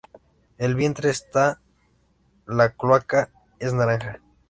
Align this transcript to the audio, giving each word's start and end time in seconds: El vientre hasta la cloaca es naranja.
El 0.57 0.73
vientre 0.73 1.11
hasta 1.11 1.61
la 2.47 2.71
cloaca 2.71 3.29
es 3.59 3.71
naranja. 3.71 4.19